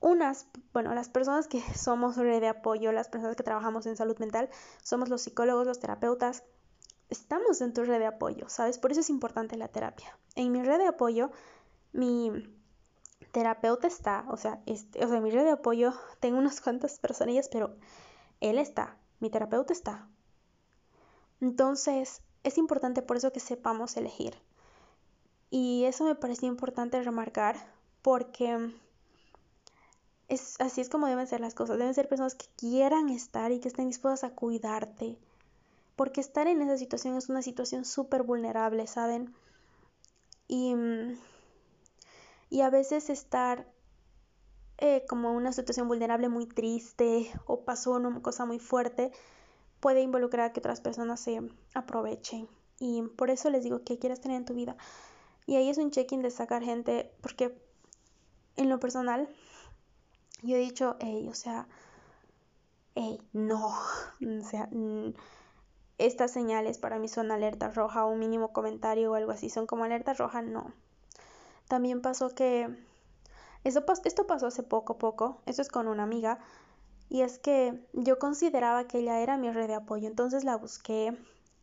[0.00, 4.18] Unas, bueno, las personas que somos red de apoyo, las personas que trabajamos en salud
[4.18, 4.48] mental,
[4.82, 6.44] somos los psicólogos, los terapeutas,
[7.10, 8.78] estamos en tu red de apoyo, ¿sabes?
[8.78, 10.16] Por eso es importante la terapia.
[10.34, 11.30] En mi red de apoyo,
[11.92, 12.30] mi
[13.32, 17.48] terapeuta está, o sea, este, o sea, mi red de apoyo tengo unas cuantas personillas,
[17.48, 17.74] pero
[18.40, 20.08] él está, mi terapeuta está.
[21.40, 24.36] Entonces, es importante por eso que sepamos elegir.
[25.50, 27.56] Y eso me pareció importante remarcar
[28.00, 28.72] porque
[30.28, 31.78] es, así es como deben ser las cosas.
[31.78, 35.18] Deben ser personas que quieran estar y que estén dispuestas a cuidarte.
[35.96, 39.34] Porque estar en esa situación es una situación súper vulnerable, ¿saben?
[40.48, 40.74] Y,
[42.52, 43.66] y a veces estar
[44.76, 49.10] eh, como una situación vulnerable muy triste o pasó una cosa muy fuerte
[49.80, 51.40] puede involucrar a que otras personas se
[51.72, 52.46] aprovechen.
[52.78, 54.76] Y por eso les digo que quieres tener en tu vida.
[55.46, 57.58] Y ahí es un check-in de sacar gente, porque
[58.56, 59.30] en lo personal,
[60.42, 61.68] yo he dicho, hey, o sea,
[62.94, 63.68] hey, no,
[64.20, 64.68] o sea,
[65.96, 69.84] estas señales para mí son alerta roja, un mínimo comentario o algo así, son como
[69.84, 70.74] alerta roja, no.
[71.72, 72.68] También pasó que,
[73.64, 76.38] eso, esto pasó hace poco, poco, esto es con una amiga,
[77.08, 81.16] y es que yo consideraba que ella era mi red de apoyo, entonces la busqué.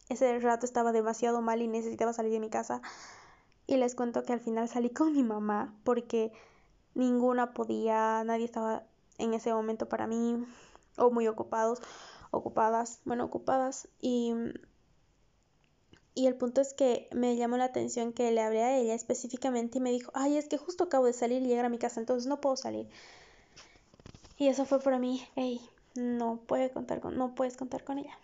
[0.09, 2.81] Ese rato estaba demasiado mal y necesitaba salir de mi casa.
[3.67, 6.31] Y les cuento que al final salí con mi mamá porque
[6.95, 8.81] ninguna podía, nadie estaba
[9.19, 10.43] en ese momento para mí,
[10.97, 11.83] o muy ocupados,
[12.31, 13.87] ocupadas, bueno, ocupadas.
[14.01, 14.33] Y,
[16.19, 19.77] y el punto es que me llamó la atención que le hablé a ella específicamente
[19.77, 22.01] y me dijo, ay, es que justo acabo de salir y llegar a mi casa,
[22.01, 22.89] entonces no puedo salir.
[24.37, 25.61] Y eso fue para mí, hey,
[25.95, 28.19] no puede contar con, no puedes contar con ella.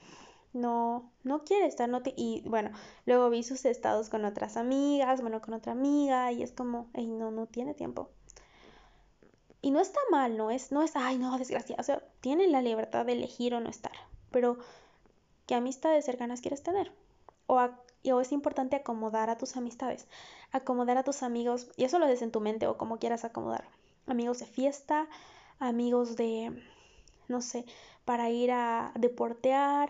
[0.52, 2.72] No, no quiere estar, no te, y bueno,
[3.06, 7.08] luego vi sus estados con otras amigas, bueno, con otra amiga, y es como, hey,
[7.08, 8.10] no, no tiene tiempo.
[9.62, 12.62] Y no está mal, no es, no es, ay, no, desgracia, o sea, tienen la
[12.62, 13.94] libertad de elegir o no estar,
[14.32, 14.58] pero
[15.46, 16.92] ¿qué amistades cercanas quieres tener?
[17.48, 17.60] O,
[18.12, 20.08] o es importante acomodar a tus amistades,
[20.52, 23.66] acomodar a tus amigos, y eso lo des en tu mente o como quieras acomodar.
[24.08, 25.08] Amigos de fiesta,
[25.60, 26.64] amigos de,
[27.28, 27.66] no sé,
[28.06, 29.90] para ir a deportear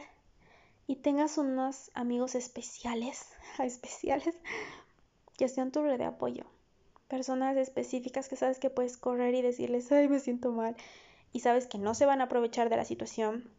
[0.88, 3.28] y tengas unos amigos especiales,
[3.60, 4.36] especiales,
[5.38, 6.46] que sean tu red de apoyo.
[7.08, 10.76] Personas específicas que sabes que puedes correr y decirles, ay, me siento mal.
[11.34, 13.50] Y sabes que no se van a aprovechar de la situación,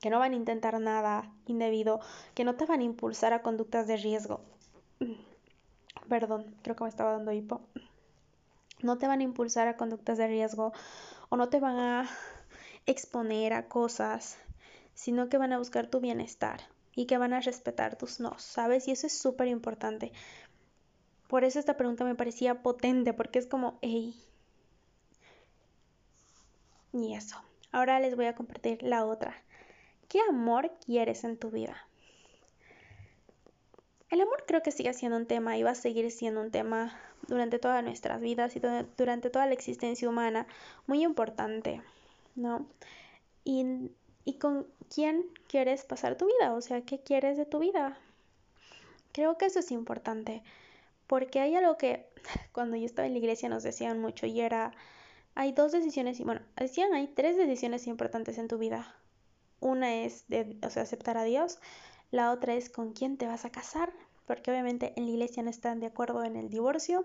[0.00, 2.00] que no van a intentar nada indebido,
[2.34, 4.40] que no te van a impulsar a conductas de riesgo.
[6.08, 7.62] Perdón, creo que me estaba dando hipo
[8.82, 10.72] no te van a impulsar a conductas de riesgo
[11.28, 12.08] o no te van a
[12.86, 14.38] exponer a cosas,
[14.94, 16.60] sino que van a buscar tu bienestar
[16.94, 18.88] y que van a respetar tus no, ¿sabes?
[18.88, 20.12] Y eso es súper importante.
[21.28, 24.16] Por eso esta pregunta me parecía potente, porque es como, hey.
[26.92, 27.36] Y eso.
[27.70, 29.34] Ahora les voy a compartir la otra.
[30.08, 31.86] ¿Qué amor quieres en tu vida?
[34.08, 36.98] El amor creo que sigue siendo un tema y va a seguir siendo un tema
[37.26, 38.62] durante todas nuestras vidas y
[38.96, 40.46] durante toda la existencia humana
[40.86, 41.82] muy importante,
[42.36, 42.66] ¿no?
[43.44, 43.90] Y,
[44.24, 47.98] y con quién quieres pasar tu vida, o sea, ¿qué quieres de tu vida?
[49.12, 50.42] Creo que eso es importante,
[51.06, 52.06] porque hay algo que
[52.52, 54.72] cuando yo estaba en la iglesia nos decían mucho y era,
[55.34, 58.94] hay dos decisiones, y bueno, decían, hay tres decisiones importantes en tu vida.
[59.60, 61.58] Una es de, o sea, aceptar a Dios,
[62.10, 63.92] la otra es con quién te vas a casar,
[64.26, 67.04] porque obviamente en la iglesia no están de acuerdo en el divorcio.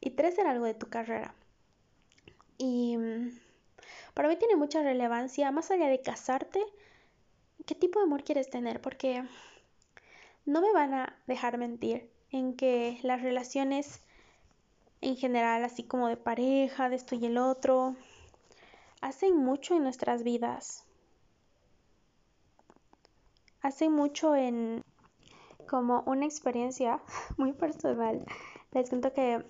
[0.00, 1.34] Y tres, era algo de tu carrera.
[2.58, 3.38] Y mm,
[4.14, 6.60] para mí tiene mucha relevancia, más allá de casarte,
[7.66, 9.24] qué tipo de amor quieres tener, porque
[10.44, 14.00] no me van a dejar mentir en que las relaciones
[15.00, 17.96] en general, así como de pareja, de esto y el otro,
[19.00, 20.84] hacen mucho en nuestras vidas
[23.62, 24.82] hace mucho en
[25.68, 27.00] como una experiencia
[27.36, 28.24] muy personal.
[28.72, 29.44] Les cuento que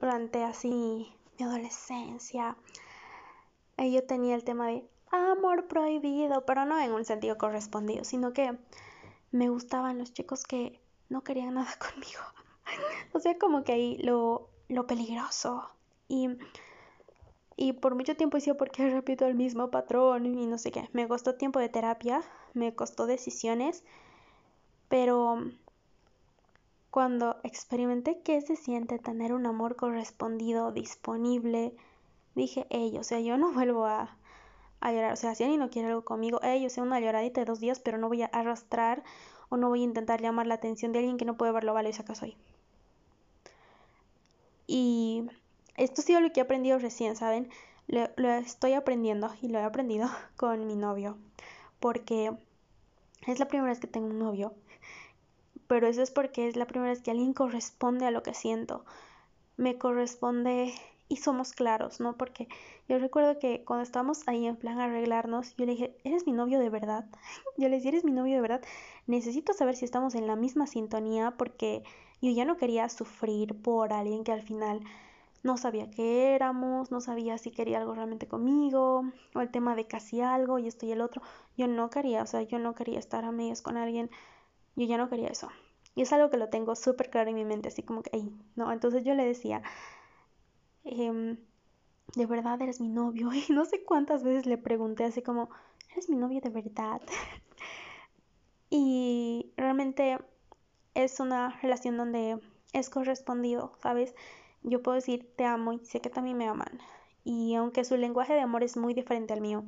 [0.00, 2.56] durante así mi adolescencia
[3.76, 8.32] eh, yo tenía el tema de amor prohibido, pero no en un sentido correspondido, sino
[8.32, 8.58] que
[9.32, 12.20] me gustaban los chicos que no querían nada conmigo.
[13.12, 15.68] o sea, como que ahí lo, lo peligroso.
[16.08, 16.28] Y
[17.60, 20.24] y por mucho tiempo decía, ¿por qué repito el mismo patrón?
[20.24, 20.88] Y no sé qué.
[20.94, 22.22] Me costó tiempo de terapia,
[22.54, 23.84] me costó decisiones,
[24.88, 25.44] pero
[26.90, 31.74] cuando experimenté qué se siente tener un amor correspondido, disponible,
[32.34, 34.16] dije, hey, o sea, yo no vuelvo a,
[34.80, 35.12] a llorar.
[35.12, 37.60] O sea, si alguien no quiere algo conmigo, hey, yo sé una lloradita de dos
[37.60, 39.02] días, pero no voy a arrastrar
[39.50, 41.90] o no voy a intentar llamar la atención de alguien que no puede verlo, vale,
[41.90, 42.38] y saca soy.
[44.66, 45.24] Y
[45.80, 47.48] esto ha sido lo que he aprendido recién, ¿saben?
[47.86, 51.16] Lo, estoy aprendiendo y lo he aprendido con mi novio.
[51.80, 52.32] Porque
[53.26, 54.52] es la primera vez que tengo un novio.
[55.66, 58.84] Pero eso es porque es la primera vez que alguien corresponde a lo que siento.
[59.56, 60.74] Me corresponde
[61.08, 62.16] y somos claros, ¿no?
[62.16, 62.48] Porque
[62.88, 66.60] yo recuerdo que cuando estábamos ahí en plan arreglarnos, yo le dije, ¿eres mi novio
[66.60, 67.06] de verdad?
[67.56, 68.62] Yo le dije, ¿eres mi novio de verdad?
[69.06, 71.82] Necesito saber si estamos en la misma sintonía porque
[72.22, 74.80] yo ya no quería sufrir por alguien que al final
[75.42, 79.86] no sabía qué éramos, no sabía si quería algo realmente conmigo, o el tema de
[79.86, 81.22] casi algo y esto y el otro.
[81.56, 84.10] Yo no quería, o sea, yo no quería estar a medias con alguien,
[84.76, 85.48] yo ya no quería eso.
[85.94, 88.32] Y es algo que lo tengo súper claro en mi mente, así como que, hey,
[88.56, 89.62] no, entonces yo le decía,
[90.84, 91.36] eh,
[92.16, 93.30] de verdad eres mi novio.
[93.48, 95.50] Y no sé cuántas veces le pregunté así como,
[95.92, 97.00] ¿eres mi novio de verdad?
[98.70, 100.18] y realmente
[100.94, 102.38] es una relación donde
[102.72, 104.14] es correspondido, ¿sabes?
[104.62, 106.80] Yo puedo decir te amo y sé que también me aman.
[107.24, 109.64] Y aunque su lenguaje de amor es muy diferente al mío,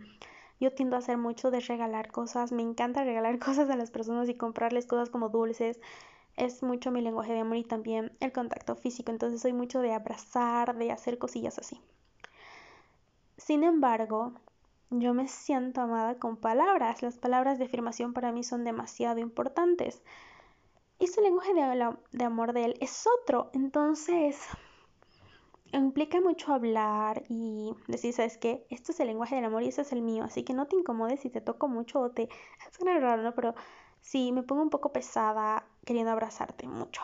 [0.61, 2.53] yo tiendo a hacer mucho de regalar cosas.
[2.53, 5.81] Me encanta regalar cosas a las personas y comprarles cosas como dulces,
[6.37, 9.93] es mucho mi lenguaje de amor y también el contacto físico, entonces soy mucho de
[9.93, 11.81] abrazar, de hacer cosillas así.
[13.37, 14.33] Sin embargo,
[14.91, 20.03] yo me siento amada con palabras, las palabras de afirmación para mí son demasiado importantes.
[20.99, 24.39] Y su lenguaje de, de amor de él es otro, entonces
[25.79, 28.67] implica mucho hablar y decir, ¿sabes qué?
[28.71, 30.77] Esto es el lenguaje del amor y ese es el mío, así que no te
[30.77, 32.29] incomodes si te toco mucho o te...
[32.73, 33.35] Suena raro, ¿no?
[33.35, 33.55] Pero
[34.01, 37.03] sí, me pongo un poco pesada queriendo abrazarte mucho.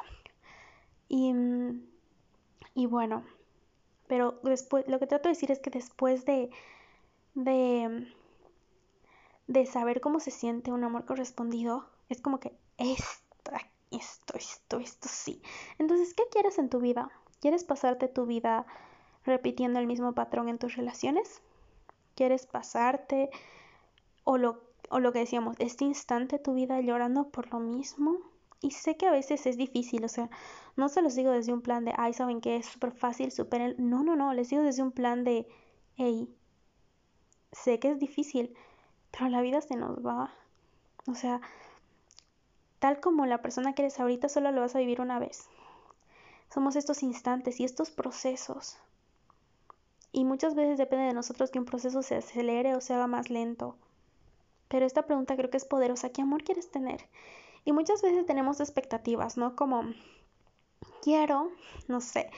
[1.09, 1.33] Y,
[2.74, 3.24] y bueno,
[4.09, 6.50] pero después, lo que trato de decir es que después de,
[7.35, 8.09] de,
[9.48, 13.50] de saber cómo se siente un amor correspondido, es como que esto,
[13.90, 15.42] esto, esto, esto sí.
[15.78, 17.11] Entonces, ¿qué quieres en tu vida?
[17.40, 18.66] ¿Quieres pasarte tu vida
[19.24, 21.42] repitiendo el mismo patrón en tus relaciones?
[22.14, 23.31] ¿Quieres pasarte
[24.24, 28.18] o lo o lo que decíamos, este instante tu vida llorando por lo mismo.
[28.61, 30.31] Y sé que a veces es difícil, o sea,
[30.77, 33.79] no se los digo desde un plan de, ay, saben que es súper fácil, súper...
[33.79, 35.46] No, no, no, les digo desde un plan de,
[35.96, 36.29] hey,
[37.53, 38.55] sé que es difícil,
[39.12, 40.35] pero la vida se nos va.
[41.07, 41.40] O sea,
[42.81, 45.48] tal como la persona que eres ahorita, solo lo vas a vivir una vez.
[46.52, 48.78] Somos estos instantes y estos procesos.
[50.12, 53.30] Y muchas veces depende de nosotros que un proceso se acelere o se haga más
[53.30, 53.76] lento.
[54.68, 56.11] Pero esta pregunta creo que es poderosa.
[56.11, 57.08] ¿Qué amor quieres tener?
[57.64, 59.56] Y muchas veces tenemos expectativas, ¿no?
[59.56, 59.82] Como
[61.02, 61.50] quiero,
[61.87, 62.30] no sé,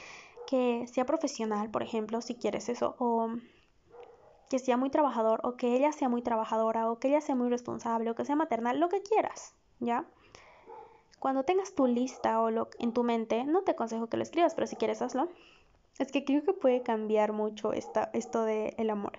[0.47, 3.29] que sea profesional, por ejemplo, si quieres eso, o
[4.49, 7.49] que sea muy trabajador, o que ella sea muy trabajadora, o que ella sea muy
[7.49, 10.05] responsable, o que sea maternal, lo que quieras, ¿ya?
[11.21, 14.55] Cuando tengas tu lista o lo en tu mente, no te aconsejo que lo escribas,
[14.55, 15.29] pero si quieres hazlo.
[15.99, 19.19] Es que creo que puede cambiar mucho esta, esto del el amor.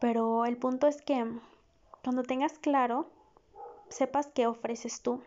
[0.00, 1.24] Pero el punto es que
[2.02, 3.08] cuando tengas claro,
[3.88, 5.22] sepas qué ofreces tú,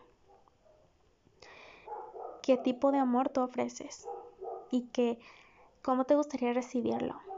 [2.42, 4.08] qué tipo de amor tú ofreces
[4.70, 5.18] y que
[5.80, 7.31] cómo te gustaría recibirlo.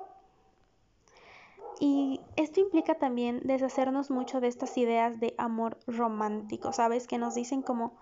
[1.81, 7.07] Y esto implica también deshacernos mucho de estas ideas de amor romántico, ¿sabes?
[7.07, 7.95] Que nos dicen como,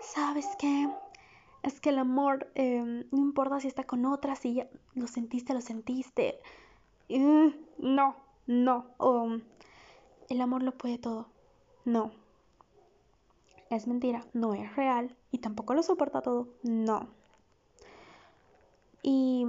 [0.00, 0.88] ¿sabes qué?
[1.62, 5.54] Es que el amor eh, no importa si está con otra, si ya lo sentiste,
[5.54, 6.40] lo sentiste.
[7.08, 8.16] Mm, no,
[8.46, 8.86] no.
[8.98, 9.42] Um,
[10.28, 11.28] el amor lo puede todo.
[11.84, 12.12] No.
[13.70, 16.48] Es mentira, no es real y tampoco lo soporta todo.
[16.62, 17.08] No.
[19.02, 19.46] Y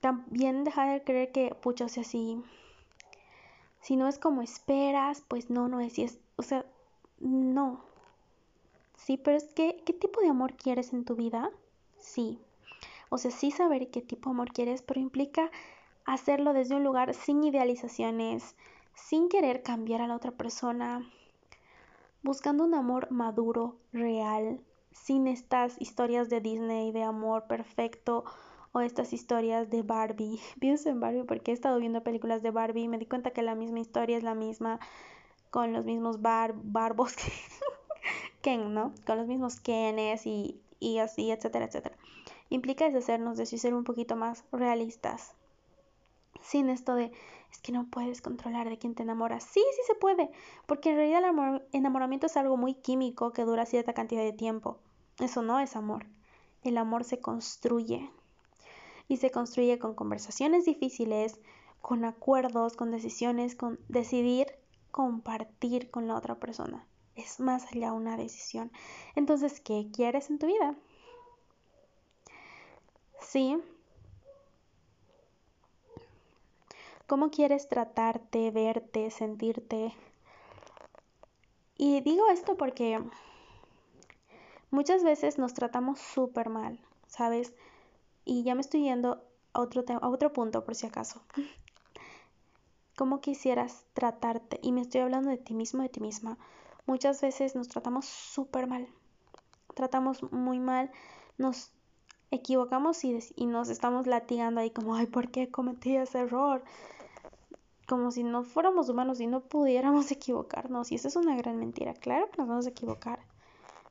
[0.00, 2.42] también deja de creer que, pucha, o sea, si,
[3.80, 6.64] si no es como esperas, pues no, no es, si es, o sea,
[7.18, 7.84] no.
[8.96, 11.50] Sí, pero es que, ¿qué tipo de amor quieres en tu vida?
[11.98, 12.38] Sí.
[13.08, 15.50] O sea, sí saber qué tipo de amor quieres, pero implica
[16.04, 18.56] hacerlo desde un lugar sin idealizaciones,
[18.94, 21.08] sin querer cambiar a la otra persona,
[22.22, 24.60] buscando un amor maduro, real,
[24.92, 28.24] sin estas historias de Disney de amor perfecto
[28.72, 30.40] o estas historias de Barbie.
[30.60, 33.42] Pienso en Barbie porque he estado viendo películas de Barbie y me di cuenta que
[33.42, 34.80] la misma historia es la misma
[35.50, 37.32] con los mismos bar barbos que
[38.42, 38.94] Ken, ¿no?
[39.04, 41.96] Con los mismos Kenes y, y así, etcétera, etcétera.
[42.48, 45.34] Implica deshacernos de eso y ser un poquito más realistas.
[46.42, 47.12] Sin esto de
[47.50, 49.44] es que no puedes controlar de quién te enamoras.
[49.44, 50.30] Sí, sí se puede,
[50.66, 54.78] porque en realidad el enamoramiento es algo muy químico que dura cierta cantidad de tiempo.
[55.18, 56.06] Eso no es amor.
[56.62, 58.10] El amor se construye.
[59.10, 61.40] Y se construye con conversaciones difíciles,
[61.80, 64.46] con acuerdos, con decisiones, con decidir
[64.92, 66.86] compartir con la otra persona.
[67.16, 68.70] Es más allá una decisión.
[69.16, 70.76] Entonces, ¿qué quieres en tu vida?
[73.20, 73.58] Sí.
[77.08, 79.92] ¿Cómo quieres tratarte, verte, sentirte?
[81.76, 83.02] Y digo esto porque
[84.70, 87.52] muchas veces nos tratamos súper mal, ¿sabes?
[88.30, 91.20] Y ya me estoy yendo a otro, a otro punto por si acaso.
[92.96, 94.60] ¿Cómo quisieras tratarte?
[94.62, 96.38] Y me estoy hablando de ti mismo, de ti misma.
[96.86, 98.86] Muchas veces nos tratamos súper mal.
[99.74, 100.92] Tratamos muy mal,
[101.38, 101.72] nos
[102.30, 106.62] equivocamos y, y, nos estamos latigando ahí como, ay, ¿por qué cometí ese error?
[107.88, 110.92] Como si no fuéramos humanos y no pudiéramos equivocarnos.
[110.92, 111.94] Y eso es una gran mentira.
[111.94, 113.18] Claro que nos vamos a equivocar.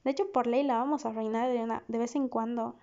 [0.06, 2.78] De hecho, por ley la vamos a reinar de, una, de vez en cuando.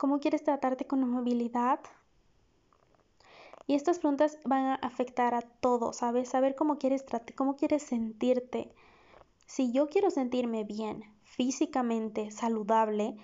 [0.00, 1.78] ¿Cómo quieres tratarte con movilidad?
[3.66, 6.30] Y estas preguntas van a afectar a todo, ¿sabes?
[6.30, 8.72] Saber cómo quieres tratar, cómo quieres sentirte.
[9.44, 13.14] Si yo quiero sentirme bien, físicamente, saludable,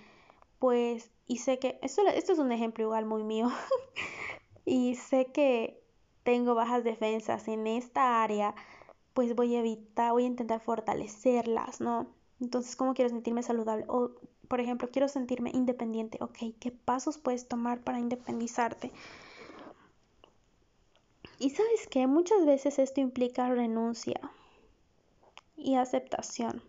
[0.59, 3.49] pues, y sé que, esto, esto es un ejemplo igual muy mío,
[4.63, 5.81] y sé que
[6.21, 8.53] tengo bajas defensas en esta área,
[9.15, 12.05] pues voy a evitar, voy a intentar fortalecerlas, ¿no?
[12.39, 13.87] Entonces, ¿cómo quiero sentirme saludable?
[14.47, 16.17] Por ejemplo, quiero sentirme independiente.
[16.21, 18.91] Ok, ¿qué pasos puedes tomar para independizarte?
[21.39, 24.19] Y sabes que muchas veces esto implica renuncia
[25.55, 26.63] y aceptación.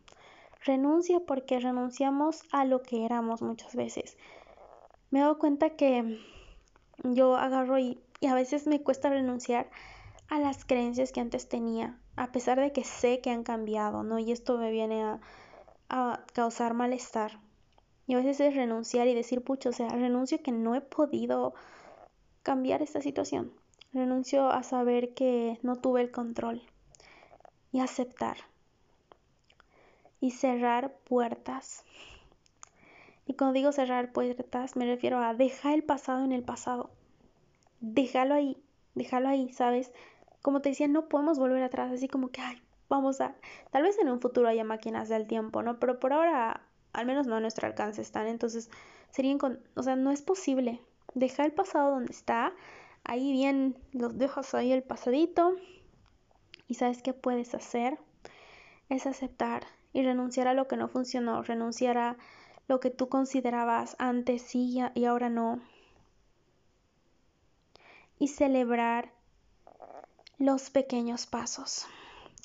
[0.64, 4.18] Renuncia porque renunciamos a lo que éramos muchas veces.
[5.10, 6.18] Me he dado cuenta que
[7.02, 9.70] yo agarro y, y a veces me cuesta renunciar
[10.28, 14.18] a las creencias que antes tenía, a pesar de que sé que han cambiado, ¿no?
[14.18, 15.20] Y esto me viene a,
[15.88, 17.40] a causar malestar.
[18.08, 21.52] Y a veces es renunciar y decir, pucho, o sea, renuncio que no he podido
[22.42, 23.52] cambiar esta situación.
[23.92, 26.62] Renuncio a saber que no tuve el control
[27.70, 28.38] y aceptar
[30.20, 31.84] y cerrar puertas.
[33.26, 36.88] Y cuando digo cerrar puertas me refiero a dejar el pasado en el pasado.
[37.80, 38.56] Déjalo ahí,
[38.94, 39.92] déjalo ahí, ¿sabes?
[40.40, 43.34] Como te decía, no podemos volver atrás, así como que, ay, vamos a...
[43.70, 45.78] Tal vez en un futuro haya máquinas del tiempo, ¿no?
[45.78, 46.62] Pero por ahora,
[46.92, 48.26] al menos no a nuestro alcance están.
[48.26, 48.70] Entonces,
[49.10, 49.60] serían con...
[49.74, 50.80] O sea, no es posible.
[51.14, 52.52] Dejar el pasado donde está,
[53.04, 55.54] ahí bien los dejas ahí el pasadito
[56.66, 57.98] y sabes qué puedes hacer
[58.88, 62.16] es aceptar y renunciar a lo que no funcionó, renunciar a
[62.68, 65.60] lo que tú considerabas antes sí y ahora no.
[68.18, 69.12] Y celebrar
[70.38, 71.86] los pequeños pasos.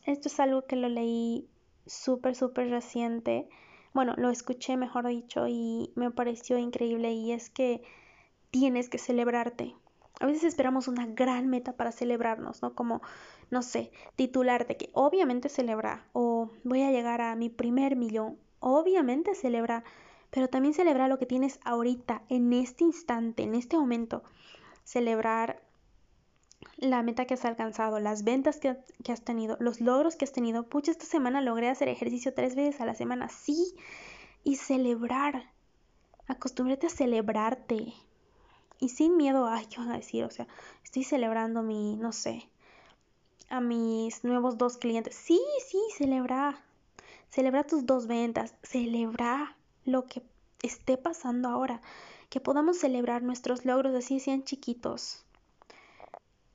[0.06, 1.48] Esto es algo que lo leí
[1.86, 3.50] súper, súper reciente.
[3.94, 7.12] Bueno, lo escuché, mejor dicho, y me pareció increíble.
[7.14, 7.84] Y es que
[8.50, 9.76] tienes que celebrarte.
[10.20, 12.76] A veces esperamos una gran meta para celebrarnos, ¿no?
[12.76, 13.02] Como,
[13.50, 19.36] no sé, titularte, que obviamente celebra, o voy a llegar a mi primer millón, obviamente
[19.36, 19.84] celebra,
[20.30, 24.24] pero también celebra lo que tienes ahorita, en este instante, en este momento.
[24.84, 25.62] Celebrar
[26.78, 30.32] la meta que has alcanzado, las ventas que, que, has tenido, los logros que has
[30.32, 30.67] tenido.
[30.67, 33.76] Pucha, esta semana logré hacer ejercicio tres veces a la semana, sí.
[34.43, 35.52] Y celebrar.
[36.28, 37.93] Acostúmbrate a celebrarte
[38.84, 40.26] y sin miedo a, ¿qué van a decir?
[40.26, 40.45] O sea,
[40.84, 42.49] estoy celebrando mi, no sé,
[43.49, 45.15] a mis nuevos dos clientes.
[45.15, 46.62] Sí, sí, celebra.
[47.30, 48.56] Celebra tus dos ventas.
[48.62, 50.21] Celebra lo que
[50.62, 51.82] esté pasando ahora.
[52.30, 55.23] Que podamos celebrar nuestros logros así sean chiquitos.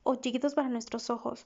[0.03, 1.45] O chiquitos para nuestros ojos.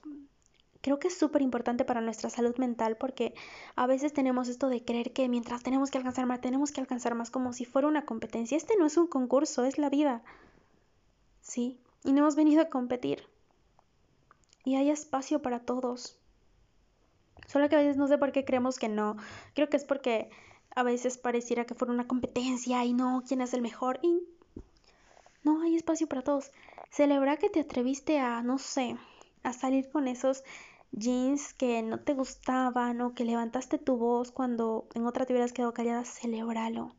[0.81, 3.33] Creo que es súper importante para nuestra salud mental porque
[3.75, 7.15] a veces tenemos esto de creer que mientras tenemos que alcanzar más, tenemos que alcanzar
[7.15, 8.57] más como si fuera una competencia.
[8.57, 10.23] Este no es un concurso, es la vida.
[11.43, 11.79] ¿sí?
[12.03, 13.27] Y no hemos venido a competir.
[14.65, 16.17] Y hay espacio para todos.
[17.47, 19.17] Solo que a veces no sé por qué creemos que no.
[19.53, 20.29] Creo que es porque
[20.75, 23.99] a veces pareciera que fuera una competencia y no, quién es el mejor.
[24.01, 24.23] Y
[25.43, 26.51] no hay espacio para todos.
[26.89, 28.97] Celebra que te atreviste a, no sé,
[29.43, 30.43] a salir con esos
[30.91, 35.53] jeans que no te gustaban o que levantaste tu voz cuando en otra te hubieras
[35.53, 36.05] quedado callada.
[36.05, 36.95] Celébralo.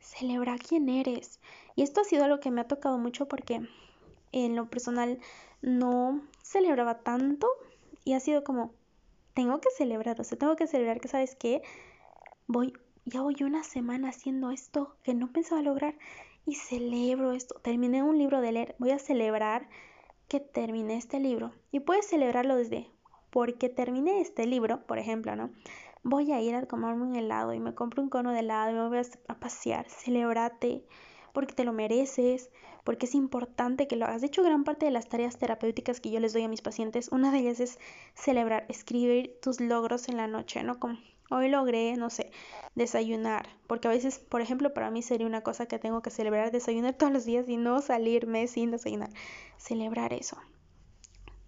[0.00, 1.38] Celebra quién eres.
[1.76, 3.60] Y esto ha sido algo que me ha tocado mucho porque
[4.32, 5.18] en lo personal
[5.62, 7.48] no celebraba tanto
[8.04, 8.72] y ha sido como,
[9.34, 11.62] tengo que celebrar, o sea, tengo que celebrar que, ¿sabes qué?
[12.46, 12.72] Voy,
[13.04, 15.94] ya voy una semana haciendo esto que no pensaba lograr
[16.48, 17.60] y celebro esto.
[17.62, 19.68] Terminé un libro de leer, voy a celebrar
[20.28, 21.52] que terminé este libro.
[21.70, 22.90] Y puedes celebrarlo desde
[23.30, 25.50] porque terminé este libro, por ejemplo, ¿no?
[26.02, 28.74] voy a ir a comerme un helado y me compro un cono de helado y
[28.74, 30.84] me voy a pasear, celebrate
[31.32, 32.50] porque te lo mereces,
[32.84, 34.22] porque es importante que lo hagas.
[34.22, 37.10] De hecho, gran parte de las tareas terapéuticas que yo les doy a mis pacientes,
[37.12, 37.78] una de ellas es
[38.14, 40.80] celebrar, escribir tus logros en la noche, ¿no?
[40.80, 40.98] Como
[41.30, 42.30] hoy logré, no sé,
[42.74, 46.50] desayunar, porque a veces, por ejemplo, para mí sería una cosa que tengo que celebrar,
[46.50, 49.10] desayunar todos los días y no salirme sin desayunar.
[49.56, 50.36] Celebrar eso.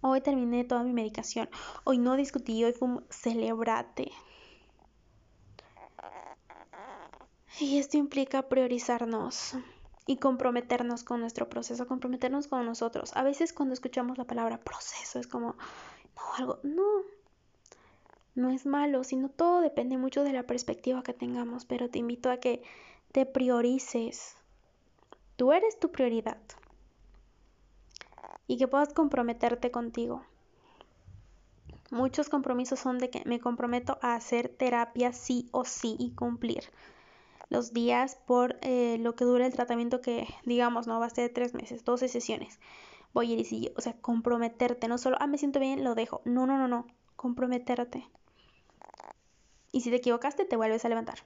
[0.01, 1.49] Hoy terminé toda mi medicación.
[1.83, 4.11] Hoy no discutí, hoy fue celebrate.
[7.59, 9.55] Y esto implica priorizarnos
[10.07, 13.15] y comprometernos con nuestro proceso, comprometernos con nosotros.
[13.15, 15.55] A veces cuando escuchamos la palabra proceso es como,
[16.15, 16.83] no, algo, no,
[18.35, 22.29] no es malo, sino todo depende mucho de la perspectiva que tengamos, pero te invito
[22.29, 22.63] a que
[23.11, 24.35] te priorices.
[25.35, 26.37] Tú eres tu prioridad
[28.47, 30.23] y que puedas comprometerte contigo.
[31.91, 36.63] Muchos compromisos son de que me comprometo a hacer terapia sí o sí y cumplir
[37.51, 41.33] los días por eh, lo que dura el tratamiento que digamos no va a ser
[41.33, 42.59] tres meses, 12 sesiones.
[43.13, 45.93] Voy a ir y sí, o sea, comprometerte, no solo, ah, me siento bien, lo
[45.93, 46.21] dejo.
[46.23, 48.07] No, no, no, no, comprometerte.
[49.71, 51.19] Y si te equivocaste, te vuelves a levantar.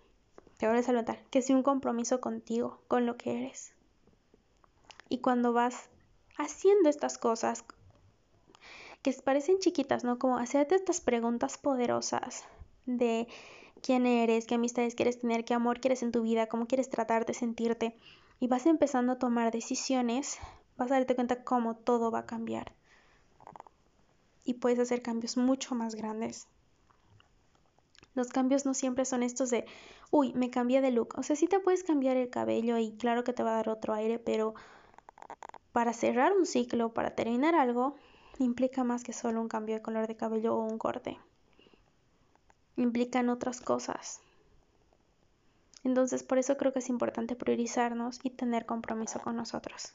[0.58, 1.24] Te vuelves a levantar.
[1.32, 3.74] Que sea un compromiso contigo, con lo que eres.
[5.10, 5.90] Y cuando vas
[6.38, 7.66] haciendo estas cosas
[9.02, 10.18] que parecen chiquitas, ¿no?
[10.18, 12.44] Como hacerte estas preguntas poderosas
[12.86, 13.28] de
[13.82, 17.34] quién eres, qué amistades quieres tener, qué amor quieres en tu vida, cómo quieres tratarte,
[17.34, 17.96] sentirte,
[18.40, 20.40] y vas empezando a tomar decisiones,
[20.76, 22.74] vas a darte cuenta cómo todo va a cambiar.
[24.44, 26.48] Y puedes hacer cambios mucho más grandes.
[28.16, 29.66] Los cambios no siempre son estos de,
[30.10, 31.14] uy, me cambié de look.
[31.18, 33.70] O sea, sí te puedes cambiar el cabello y claro que te va a dar
[33.70, 34.56] otro aire, pero
[35.72, 37.96] para cerrar un ciclo, para terminar algo,
[38.40, 41.20] implica más que solo un cambio de color de cabello o un corte
[42.76, 44.22] implican otras cosas.
[45.84, 49.94] Entonces, por eso creo que es importante priorizarnos y tener compromiso con nosotros.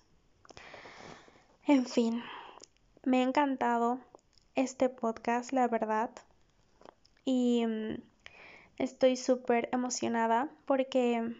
[1.67, 2.23] En fin,
[3.05, 3.99] me ha encantado
[4.55, 6.11] este podcast, la verdad.
[7.25, 8.03] Y mm,
[8.83, 11.35] estoy súper emocionada porque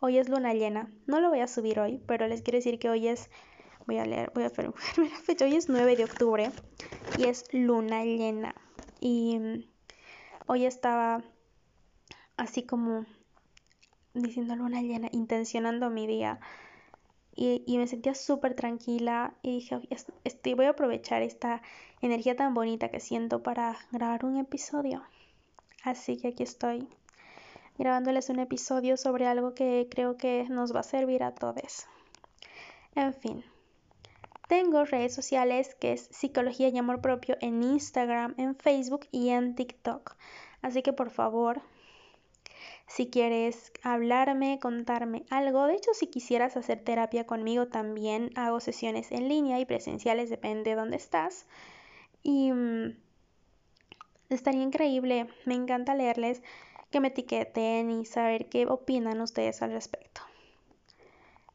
[0.00, 0.90] hoy es luna llena.
[1.06, 3.30] No lo voy a subir hoy, pero les quiero decir que hoy es,
[3.86, 6.50] voy a leer, voy a ver la fecha, hoy es 9 de octubre
[7.18, 8.54] y es luna llena.
[9.00, 9.72] Y mm,
[10.46, 11.22] Hoy estaba
[12.36, 13.06] así como
[14.12, 16.40] diciendo luna llena, intencionando mi día.
[17.34, 19.80] Y, me sentía súper tranquila y dije,
[20.24, 21.62] estoy, voy a aprovechar esta
[22.02, 25.02] energía tan bonita que siento para grabar un episodio.
[25.82, 26.88] Así que aquí estoy
[27.76, 31.86] grabándoles un episodio sobre algo que creo que nos va a servir a todos.
[32.94, 33.44] En fin,
[34.48, 39.54] tengo redes sociales que es Psicología y Amor Propio en Instagram, en Facebook y en
[39.54, 40.14] TikTok.
[40.60, 41.62] Así que por favor,
[42.86, 49.10] si quieres hablarme, contarme algo, de hecho si quisieras hacer terapia conmigo también hago sesiones
[49.10, 51.46] en línea y presenciales, depende de dónde estás.
[52.22, 52.94] Y mm,
[54.34, 56.42] estaría increíble, me encanta leerles,
[56.90, 60.20] que me etiqueten y saber qué opinan ustedes al respecto.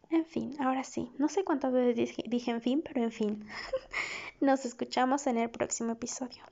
[0.09, 3.45] En fin, ahora sí, no sé cuántas veces dije, en fin, pero en fin.
[4.41, 6.43] Nos escuchamos en el próximo episodio.